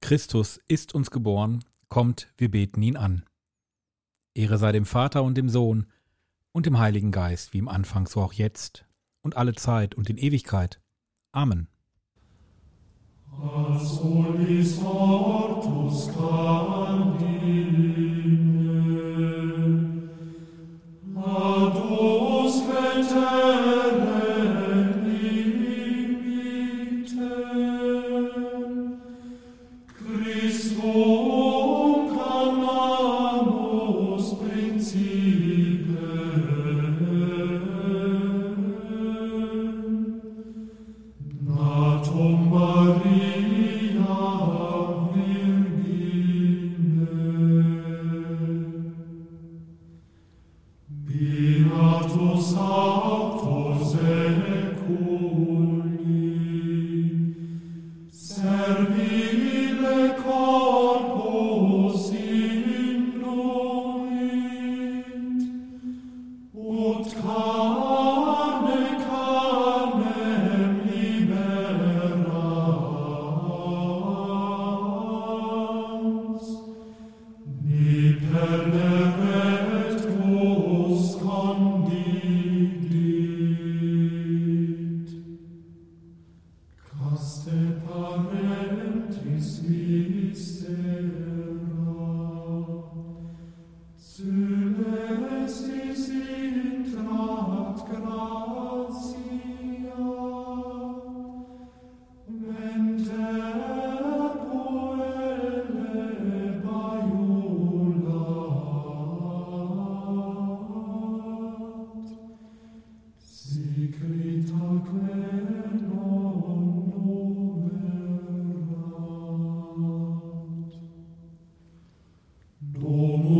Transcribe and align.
Christus 0.00 0.60
ist 0.68 0.94
uns 0.94 1.10
geboren, 1.10 1.64
kommt, 1.88 2.28
wir 2.38 2.50
beten 2.50 2.80
ihn 2.80 2.96
an. 2.96 3.24
Ehre 4.34 4.56
sei 4.56 4.70
dem 4.70 4.84
Vater 4.84 5.24
und 5.24 5.36
dem 5.36 5.48
Sohn 5.48 5.86
und 6.56 6.64
dem 6.64 6.78
Heiligen 6.78 7.12
Geist, 7.12 7.52
wie 7.52 7.58
im 7.58 7.68
Anfang 7.68 8.06
so 8.06 8.22
auch 8.22 8.32
jetzt 8.32 8.86
und 9.20 9.36
alle 9.36 9.54
Zeit 9.54 9.94
und 9.94 10.08
in 10.08 10.16
Ewigkeit. 10.16 10.80
Amen. 11.30 11.68
Asolis 13.30 14.78
ortus 14.82 16.08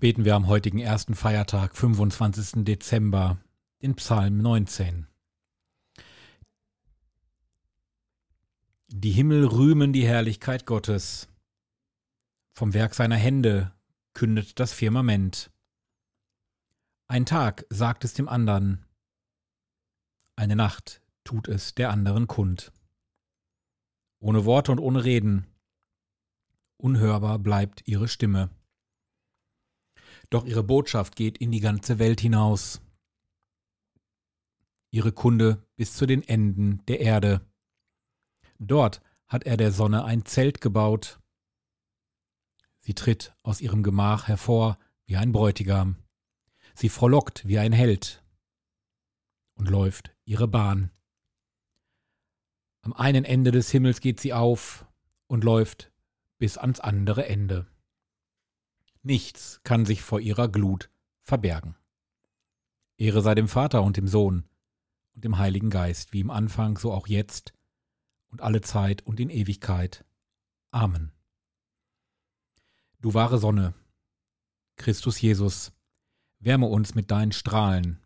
beten 0.00 0.24
wir 0.24 0.36
am 0.36 0.46
heutigen 0.46 0.78
ersten 0.78 1.14
Feiertag, 1.14 1.76
25. 1.76 2.64
Dezember, 2.64 3.38
den 3.82 3.96
Psalm 3.96 4.38
19. 4.38 5.06
Die 8.88 9.10
Himmel 9.10 9.44
rühmen 9.46 9.92
die 9.92 10.06
Herrlichkeit 10.06 10.66
Gottes. 10.66 11.28
Vom 12.54 12.74
Werk 12.74 12.94
seiner 12.94 13.16
Hände 13.16 13.72
kündet 14.14 14.58
das 14.60 14.72
Firmament. 14.72 15.50
Ein 17.06 17.26
Tag 17.26 17.66
sagt 17.70 18.04
es 18.04 18.14
dem 18.14 18.28
andern, 18.28 18.84
eine 20.36 20.54
Nacht 20.54 21.02
tut 21.24 21.48
es 21.48 21.74
der 21.74 21.90
anderen 21.90 22.28
kund. 22.28 22.72
Ohne 24.20 24.44
Worte 24.44 24.72
und 24.72 24.78
ohne 24.78 25.04
Reden, 25.04 25.46
unhörbar 26.76 27.38
bleibt 27.38 27.86
ihre 27.86 28.08
Stimme. 28.08 28.50
Doch 30.30 30.44
ihre 30.44 30.62
Botschaft 30.62 31.16
geht 31.16 31.38
in 31.38 31.50
die 31.50 31.60
ganze 31.60 31.98
Welt 31.98 32.20
hinaus. 32.20 32.80
Ihre 34.90 35.12
Kunde 35.12 35.66
bis 35.76 35.94
zu 35.94 36.06
den 36.06 36.22
Enden 36.22 36.84
der 36.86 37.00
Erde. 37.00 37.40
Dort 38.58 39.02
hat 39.26 39.44
er 39.44 39.56
der 39.56 39.72
Sonne 39.72 40.04
ein 40.04 40.24
Zelt 40.24 40.60
gebaut. 40.60 41.20
Sie 42.80 42.94
tritt 42.94 43.34
aus 43.42 43.60
ihrem 43.60 43.82
Gemach 43.82 44.28
hervor 44.28 44.78
wie 45.06 45.16
ein 45.16 45.32
Bräutigam. 45.32 45.96
Sie 46.74 46.88
frohlockt 46.88 47.46
wie 47.46 47.58
ein 47.58 47.72
Held 47.72 48.22
und 49.54 49.68
läuft 49.68 50.14
ihre 50.24 50.48
Bahn. 50.48 50.90
Am 52.82 52.92
einen 52.92 53.24
Ende 53.24 53.50
des 53.50 53.70
Himmels 53.70 54.00
geht 54.00 54.20
sie 54.20 54.32
auf 54.32 54.86
und 55.26 55.44
läuft 55.44 55.92
bis 56.38 56.56
ans 56.56 56.80
andere 56.80 57.26
Ende. 57.26 57.66
Nichts 59.02 59.60
kann 59.64 59.86
sich 59.86 60.02
vor 60.02 60.20
ihrer 60.20 60.48
Glut 60.48 60.90
verbergen. 61.22 61.76
Ehre 62.96 63.22
sei 63.22 63.34
dem 63.34 63.48
Vater 63.48 63.82
und 63.82 63.96
dem 63.96 64.08
Sohn 64.08 64.44
und 65.14 65.24
dem 65.24 65.38
Heiligen 65.38 65.70
Geist, 65.70 66.12
wie 66.12 66.20
im 66.20 66.30
Anfang, 66.30 66.78
so 66.78 66.92
auch 66.92 67.06
jetzt 67.06 67.52
und 68.28 68.42
alle 68.42 68.60
Zeit 68.60 69.02
und 69.02 69.20
in 69.20 69.30
Ewigkeit. 69.30 70.04
Amen. 70.70 71.12
Du 73.00 73.14
wahre 73.14 73.38
Sonne, 73.38 73.74
Christus 74.76 75.20
Jesus, 75.20 75.72
wärme 76.40 76.66
uns 76.66 76.94
mit 76.94 77.10
deinen 77.10 77.32
Strahlen, 77.32 78.00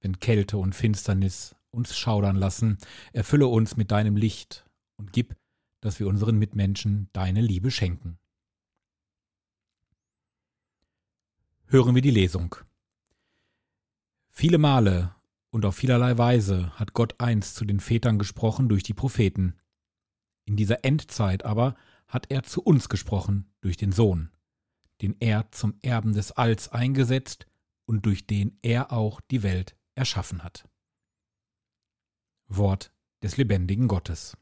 wenn 0.00 0.20
Kälte 0.20 0.58
und 0.58 0.74
Finsternis 0.74 1.56
uns 1.70 1.96
schaudern 1.96 2.36
lassen, 2.36 2.78
erfülle 3.12 3.48
uns 3.48 3.76
mit 3.76 3.90
deinem 3.90 4.16
Licht 4.16 4.64
und 4.96 5.12
gib, 5.12 5.36
dass 5.80 5.98
wir 6.00 6.06
unseren 6.06 6.38
Mitmenschen 6.38 7.08
deine 7.12 7.40
Liebe 7.40 7.70
schenken. 7.70 8.18
Hören 11.68 11.96
wir 11.96 12.02
die 12.02 12.12
Lesung. 12.12 12.54
Viele 14.30 14.56
Male 14.56 15.16
und 15.50 15.64
auf 15.64 15.74
vielerlei 15.74 16.16
Weise 16.16 16.70
hat 16.78 16.92
Gott 16.92 17.16
einst 17.18 17.56
zu 17.56 17.64
den 17.64 17.80
Vätern 17.80 18.20
gesprochen 18.20 18.68
durch 18.68 18.84
die 18.84 18.94
Propheten. 18.94 19.58
In 20.44 20.54
dieser 20.54 20.84
Endzeit 20.84 21.44
aber 21.44 21.74
hat 22.06 22.30
er 22.30 22.44
zu 22.44 22.62
uns 22.62 22.88
gesprochen 22.88 23.52
durch 23.62 23.76
den 23.76 23.90
Sohn, 23.90 24.30
den 25.02 25.16
er 25.18 25.50
zum 25.50 25.74
Erben 25.82 26.12
des 26.12 26.30
Alls 26.30 26.68
eingesetzt 26.68 27.48
und 27.84 28.06
durch 28.06 28.28
den 28.28 28.56
er 28.62 28.92
auch 28.92 29.20
die 29.20 29.42
Welt 29.42 29.76
erschaffen 29.96 30.44
hat. 30.44 30.68
Wort 32.46 32.92
des 33.24 33.38
lebendigen 33.38 33.88
Gottes. 33.88 34.36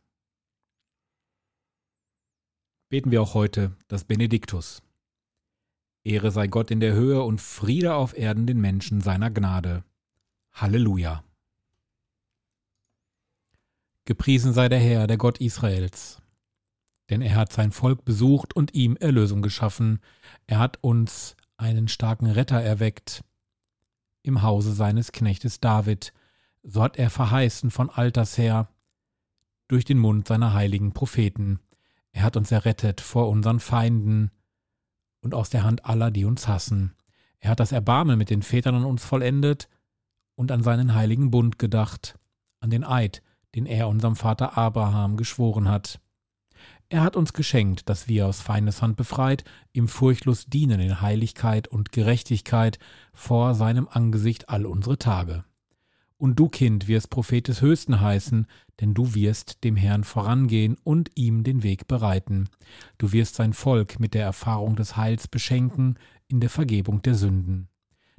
Beten 2.91 3.11
wir 3.11 3.23
auch 3.23 3.33
heute 3.33 3.75
das 3.89 4.05
Benediktus. 4.05 4.83
Ehre 6.05 6.31
sei 6.31 6.49
Gott 6.49 6.71
in 6.71 6.81
der 6.81 6.93
Höhe 6.93 7.23
und 7.23 7.41
Friede 7.41 7.95
auf 7.95 8.17
Erden 8.17 8.47
den 8.47 8.61
Menschen 8.61 9.01
seiner 9.01 9.31
Gnade. 9.31 9.85
Halleluja. 10.53 11.25
Gepriesen 14.05 14.53
sei 14.53 14.69
der 14.69 14.79
Herr, 14.79 15.07
der 15.07 15.17
Gott 15.17 15.41
Israels. 15.41 16.21
Denn 17.09 17.23
er 17.23 17.37
hat 17.37 17.53
sein 17.53 17.73
Volk 17.73 18.05
besucht 18.05 18.55
und 18.55 18.75
ihm 18.75 18.97
Erlösung 18.97 19.41
geschaffen. 19.41 20.01
Er 20.47 20.59
hat 20.59 20.79
uns 20.83 21.37
einen 21.57 21.89
starken 21.89 22.27
Retter 22.27 22.61
erweckt 22.61 23.25
im 24.23 24.43
Hause 24.43 24.75
seines 24.75 25.11
Knechtes 25.13 25.61
David. 25.61 26.13
So 26.63 26.83
hat 26.83 26.99
er 26.99 27.09
verheißen 27.09 27.71
von 27.71 27.89
alters 27.89 28.37
her 28.37 28.69
durch 29.69 29.87
den 29.87 29.99
Mund 29.99 30.29
seiner 30.29 30.53
heiligen 30.53 30.93
Propheten. 30.93 31.61
Er 32.13 32.25
hat 32.25 32.37
uns 32.37 32.53
errettet 32.53 33.01
vor 33.01 33.29
unseren 33.31 33.61
Feinden 33.61 34.31
und 35.25 35.35
aus 35.35 35.51
der 35.51 35.65
Hand 35.65 35.87
aller, 35.87 36.11
die 36.11 36.25
uns 36.25 36.47
hassen. 36.47 36.95
Er 37.39 37.51
hat 37.51 37.61
das 37.61 37.73
Erbarmen 37.73 38.19
mit 38.19 38.31
den 38.31 38.43
Vätern 38.43 38.77
an 38.77 38.85
uns 38.85 39.05
vollendet 39.05 39.69
und 40.35 40.53
an 40.53 40.63
seinen 40.63 40.95
heiligen 40.95 41.31
Bund 41.31 41.59
gedacht, 41.59 42.19
an 42.61 42.71
den 42.71 42.85
Eid, 42.85 43.23
den 43.55 43.67
er 43.67 43.89
unserem 43.89 44.17
Vater 44.17 44.57
Abraham 44.57 45.17
geschworen 45.17 45.69
hat. 45.69 46.01
Er 46.89 47.03
hat 47.03 47.17
uns 47.17 47.33
geschenkt, 47.33 47.89
dass 47.89 48.09
wir 48.09 48.27
aus 48.27 48.41
Feindeshand 48.41 48.97
befreit, 48.97 49.45
ihm 49.73 49.89
furchtlos 49.89 50.47
dienen 50.47 50.81
in 50.81 51.01
Heiligkeit 51.01 51.67
und 51.67 51.93
Gerechtigkeit 51.93 52.79
vor 53.13 53.55
seinem 53.55 53.89
Angesicht 53.91 54.49
all 54.49 54.67
unsere 54.67 54.99
Tage. 54.99 55.45
Und 56.25 56.37
du, 56.37 56.49
Kind, 56.49 56.89
wirst 56.89 57.11
Prophet 57.11 57.49
des 57.49 57.61
Höchsten 57.61 58.01
heißen, 58.01 58.47
denn 58.81 58.95
du 58.95 59.15
wirst 59.15 59.63
dem 59.63 59.77
Herrn 59.77 60.05
vorangehen 60.05 60.79
und 60.83 61.11
ihm 61.17 61.45
den 61.45 61.63
Weg 61.63 61.87
bereiten. 61.87 62.49
Du 62.97 63.13
wirst 63.13 63.35
sein 63.35 63.53
Volk 63.53 64.01
mit 64.01 64.15
der 64.15 64.25
Erfahrung 64.25 64.75
des 64.75 64.97
Heils 64.97 65.29
beschenken 65.29 65.99
in 66.27 66.41
der 66.41 66.49
Vergebung 66.49 67.03
der 67.03 67.15
Sünden. 67.15 67.69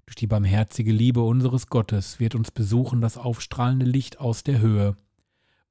Durch 0.06 0.14
die 0.14 0.28
barmherzige 0.28 0.92
Liebe 0.92 1.24
unseres 1.24 1.66
Gottes 1.66 2.20
wird 2.20 2.36
uns 2.36 2.52
besuchen 2.52 3.02
das 3.02 3.18
aufstrahlende 3.18 3.88
Licht 3.88 4.20
aus 4.20 4.44
der 4.44 4.60
Höhe, 4.60 4.96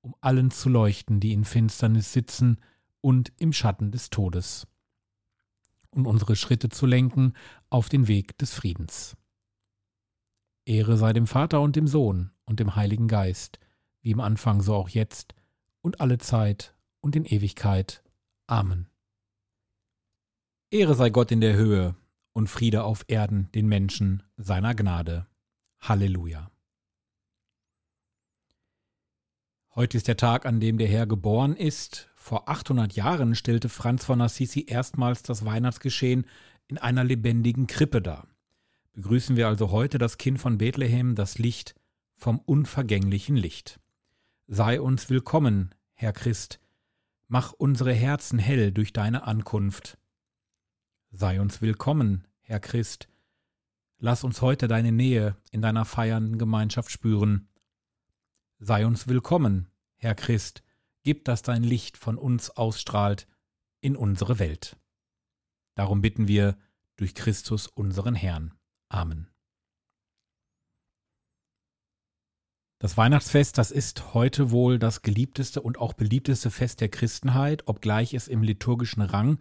um 0.01 0.17
allen 0.21 0.51
zu 0.51 0.69
leuchten, 0.69 1.21
die 1.21 1.35
in 1.35 1.45
Finsternis 1.45 2.13
sitzen 2.13 2.59
und 3.01 3.33
im 3.39 3.53
Schatten 3.53 3.93
des 3.93 4.11
Todes, 4.11 4.67
und 5.91 6.09
unsere 6.09 6.35
Schritte 6.35 6.69
zu 6.69 6.85
lenken 6.87 7.35
auf 7.71 7.89
den 7.89 8.09
Weg 8.09 8.37
des 8.39 8.53
Friedens. 8.53 9.17
Ehre 10.67 10.97
sei 10.97 11.13
dem 11.13 11.27
Vater 11.27 11.61
und 11.61 11.77
dem 11.77 11.87
Sohn 11.87 12.31
und 12.45 12.61
dem 12.61 12.75
Heiligen 12.75 13.09
Geist, 13.09 13.59
wie 14.01 14.11
im 14.11 14.21
Anfang 14.21 14.63
so 14.63 14.75
auch 14.75 14.89
jetzt 14.89 15.35
und 15.83 16.01
alle 16.01 16.19
Zeit 16.19 16.75
und 17.01 17.17
in 17.17 17.25
Ewigkeit. 17.25 18.03
Amen. 18.47 18.89
Ehre 20.71 20.95
sei 20.95 21.11
Gott 21.11 21.31
in 21.31 21.41
der 21.41 21.55
Höhe 21.55 21.95
und 22.33 22.49
Friede 22.49 22.85
auf 22.85 23.05
Erden 23.09 23.51
den 23.53 23.67
Menschen 23.67 24.23
seiner 24.37 24.75
Gnade. 24.75 25.27
Halleluja. 25.81 26.51
Heute 29.75 29.97
ist 29.97 30.09
der 30.09 30.17
Tag, 30.17 30.47
an 30.47 30.61
dem 30.61 30.79
der 30.79 30.89
Herr 30.89 31.07
geboren 31.07 31.57
ist. 31.57 32.09
Vor 32.15 32.49
800 32.49 32.95
Jahren 32.95 33.35
stellte 33.35 33.69
Franz 33.69 34.05
von 34.05 34.21
Assisi 34.21 34.65
erstmals 34.67 35.23
das 35.23 35.45
Weihnachtsgeschehen 35.45 36.27
in 36.69 36.79
einer 36.79 37.05
lebendigen 37.05 37.67
Krippe 37.67 38.01
dar. 38.01 38.34
Begrüßen 38.95 39.37
wir 39.37 39.49
also 39.49 39.73
heute 39.73 39.99
das 39.99 40.19
Kind 40.19 40.39
von 40.39 40.59
Bethlehem, 40.59 41.17
das 41.17 41.39
Licht 41.39 41.75
vom 42.15 42.39
unvergänglichen 42.39 43.35
Licht. 43.35 43.81
Sei 44.47 44.81
uns 44.81 45.11
willkommen, 45.11 45.75
Herr 45.95 46.13
Christ, 46.13 46.61
mach 47.27 47.53
unsere 47.53 47.93
Herzen 47.93 48.39
hell 48.39 48.71
durch 48.71 48.93
deine 48.93 49.25
Ankunft. 49.25 49.99
Sei 51.11 51.41
uns 51.41 51.61
willkommen, 51.61 52.29
Herr 52.39 52.61
Christ. 52.61 53.09
Lass 53.99 54.23
uns 54.23 54.41
heute 54.43 54.69
deine 54.69 54.93
Nähe 54.93 55.37
in 55.51 55.61
deiner 55.61 55.85
feiernden 55.85 56.39
Gemeinschaft 56.39 56.93
spüren. 56.93 57.49
Sei 58.61 58.87
uns 58.87 59.09
willkommen, 59.09 59.71
Herr 59.97 60.15
Christ. 60.15 60.63
Gib, 61.03 61.25
dass 61.25 61.43
dein 61.43 61.65
Licht 61.65 61.97
von 61.97 62.17
uns 62.17 62.51
ausstrahlt 62.51 63.27
in 63.81 63.97
unsere 63.97 64.39
Welt. 64.39 64.77
Darum 65.75 66.01
bitten 66.01 66.29
wir 66.29 66.57
durch 66.95 67.17
Christus 67.17 67.67
unseren 67.67 68.15
Herrn. 68.15 68.55
Amen. 68.89 69.29
Das 72.79 72.97
Weihnachtsfest, 72.99 73.57
das 73.57 73.71
ist 73.71 74.13
heute 74.13 74.51
wohl 74.51 74.79
das 74.79 75.01
geliebteste 75.03 75.63
und 75.63 75.79
auch 75.79 75.95
beliebteste 75.95 76.51
Fest 76.51 76.81
der 76.81 76.91
Christenheit, 76.91 77.67
obgleich 77.67 78.13
es 78.13 78.29
im 78.29 78.43
liturgischen 78.43 79.03
Rang 79.03 79.39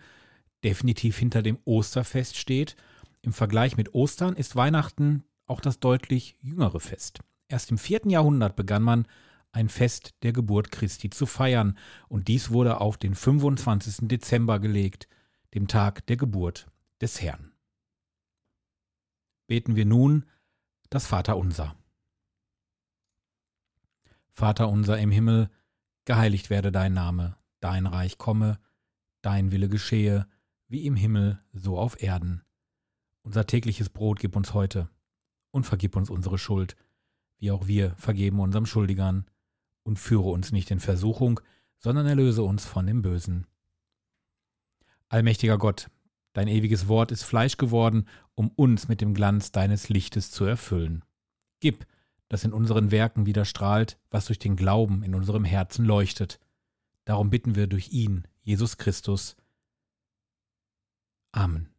definitiv 0.63 1.17
hinter 1.17 1.41
dem 1.41 1.59
Osterfest 1.65 2.37
steht. 2.37 2.77
Im 3.21 3.33
Vergleich 3.33 3.75
mit 3.75 3.93
Ostern 3.93 4.35
ist 4.35 4.55
Weihnachten 4.55 5.23
auch 5.45 5.59
das 5.59 5.79
deutlich 5.79 6.37
jüngere 6.41 6.79
Fest. 6.79 7.19
Erst 7.49 7.69
im 7.69 7.77
vierten 7.77 8.09
Jahrhundert 8.09 8.55
begann 8.55 8.81
man 8.81 9.07
ein 9.51 9.69
Fest 9.69 10.15
der 10.23 10.33
Geburt 10.33 10.71
Christi 10.71 11.09
zu 11.09 11.25
feiern, 11.25 11.77
und 12.07 12.27
dies 12.27 12.49
wurde 12.49 12.81
auf 12.81 12.97
den 12.97 13.13
25. 13.13 14.07
Dezember 14.07 14.59
gelegt, 14.59 15.07
dem 15.53 15.67
Tag 15.67 16.05
der 16.07 16.17
Geburt 16.17 16.67
des 17.01 17.21
Herrn. 17.21 17.52
Beten 19.47 19.75
wir 19.75 19.85
nun 19.85 20.25
das 20.89 21.07
Vaterunser. 21.07 21.75
Vater 24.31 24.69
unser 24.69 24.97
im 24.97 25.11
Himmel, 25.11 25.49
geheiligt 26.05 26.49
werde 26.49 26.71
dein 26.71 26.93
Name, 26.93 27.37
dein 27.59 27.85
Reich 27.85 28.17
komme, 28.17 28.59
dein 29.21 29.51
Wille 29.51 29.69
geschehe, 29.69 30.27
wie 30.67 30.85
im 30.85 30.95
Himmel, 30.95 31.39
so 31.51 31.77
auf 31.77 32.01
Erden. 32.01 32.43
Unser 33.21 33.45
tägliches 33.45 33.89
Brot 33.89 34.19
gib 34.19 34.35
uns 34.35 34.53
heute 34.53 34.89
und 35.51 35.65
vergib 35.65 35.95
uns 35.95 36.09
unsere 36.09 36.37
Schuld, 36.37 36.75
wie 37.37 37.51
auch 37.51 37.67
wir 37.67 37.95
vergeben 37.95 38.39
unserem 38.39 38.65
Schuldigern, 38.65 39.25
und 39.83 39.99
führe 39.99 40.29
uns 40.29 40.51
nicht 40.51 40.71
in 40.71 40.79
Versuchung, 40.79 41.41
sondern 41.77 42.05
erlöse 42.05 42.43
uns 42.43 42.65
von 42.65 42.87
dem 42.87 43.01
Bösen. 43.01 43.45
Allmächtiger 45.09 45.57
Gott, 45.57 45.89
dein 46.31 46.47
ewiges 46.47 46.87
Wort 46.87 47.11
ist 47.11 47.23
Fleisch 47.23 47.57
geworden, 47.57 48.07
um 48.35 48.49
uns 48.49 48.87
mit 48.87 49.01
dem 49.01 49.13
Glanz 49.13 49.51
deines 49.51 49.89
Lichtes 49.89 50.31
zu 50.31 50.45
erfüllen. 50.45 51.03
Gib, 51.59 51.85
dass 52.29 52.43
in 52.43 52.53
unseren 52.53 52.91
Werken 52.91 53.25
wieder 53.25 53.45
strahlt, 53.45 53.99
was 54.09 54.25
durch 54.25 54.39
den 54.39 54.55
Glauben 54.55 55.03
in 55.03 55.15
unserem 55.15 55.45
Herzen 55.45 55.85
leuchtet. 55.85 56.39
Darum 57.05 57.29
bitten 57.29 57.55
wir 57.55 57.67
durch 57.67 57.91
ihn, 57.91 58.27
Jesus 58.41 58.77
Christus, 58.77 59.35
Amen. 61.33 61.72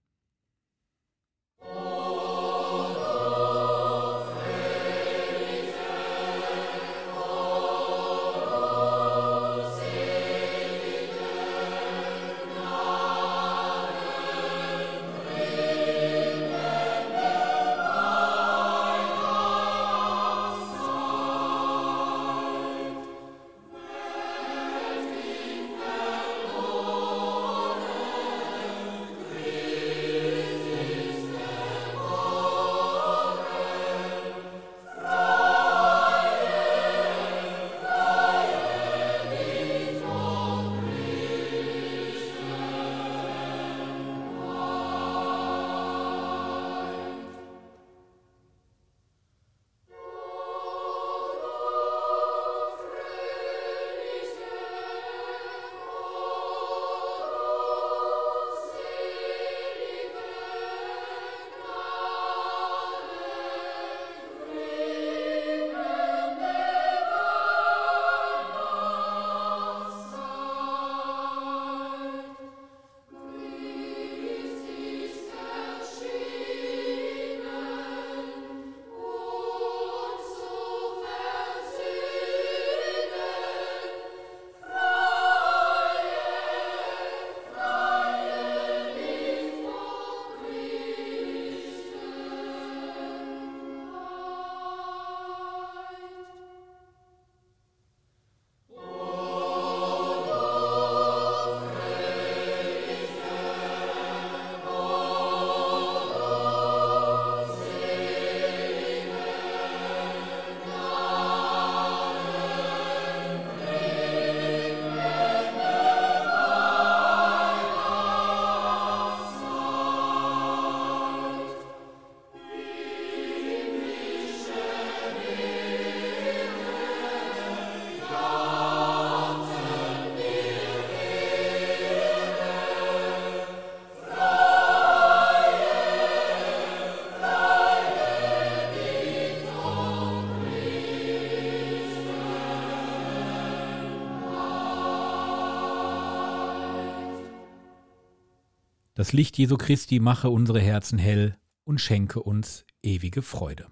Das 149.05 149.13
Licht 149.13 149.37
Jesu 149.37 149.59
Christi 149.59 150.01
mache 150.01 150.31
unsere 150.31 150.63
Herzen 150.63 150.99
hell 150.99 151.37
und 151.65 151.79
schenke 151.79 152.23
uns 152.23 152.65
ewige 152.83 153.21
Freude. 153.21 153.67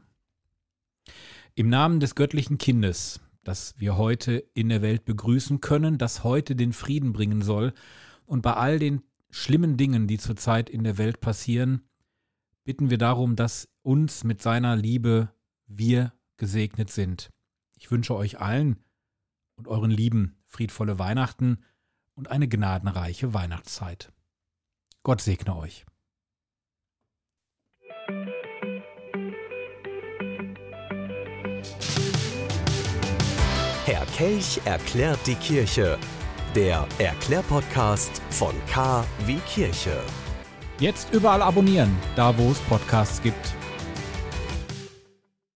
Im 1.55 1.71
Namen 1.71 2.01
des 2.01 2.15
göttlichen 2.15 2.59
Kindes, 2.59 3.19
das 3.43 3.73
wir 3.79 3.97
heute 3.97 4.45
in 4.53 4.69
der 4.69 4.83
Welt 4.83 5.07
begrüßen 5.07 5.62
können, 5.62 5.97
das 5.97 6.23
heute 6.23 6.55
den 6.55 6.75
Frieden 6.75 7.15
bringen 7.15 7.41
soll 7.41 7.73
und 8.27 8.43
bei 8.43 8.53
all 8.53 8.79
den 8.79 9.01
schlimmen 9.31 9.79
Dingen, 9.79 10.07
die 10.07 10.19
zurzeit 10.19 10.69
in 10.69 10.85
der 10.85 10.99
Welt 10.99 11.23
passieren, 11.23 11.89
bitten 12.65 12.91
wir 12.91 12.99
darum, 12.99 13.35
dass 13.35 13.71
uns 13.81 14.25
mit 14.25 14.43
seiner 14.43 14.77
Liebe 14.77 15.33
wir 15.67 16.12
gesegnet 16.37 16.91
sind. 16.91 17.31
Ich 17.79 17.91
wünsche 17.91 18.15
euch 18.15 18.39
allen 18.39 18.85
und 19.57 19.67
euren 19.67 19.91
Lieben 19.91 20.37
friedvolle 20.45 20.99
Weihnachten 20.99 21.65
und 22.12 22.31
eine 22.31 22.49
gnadenreiche 22.49 23.33
Weihnachtszeit. 23.33 24.12
Gott 25.05 25.21
segne 25.21 25.57
euch. 25.57 25.85
Herr 33.85 34.07
Kelch 34.17 34.61
erklärt 34.65 35.19
die 35.27 35.35
Kirche. 35.35 35.99
Der 36.55 36.87
Erklärpodcast 36.99 38.23
von 38.31 38.55
K 38.67 39.05
wie 39.27 39.39
Kirche. 39.39 40.01
Jetzt 40.79 41.13
überall 41.13 41.43
abonnieren, 41.43 41.99
da 42.15 42.37
wo 42.39 42.51
es 42.51 42.61
Podcasts 42.61 43.21
gibt. 43.23 43.55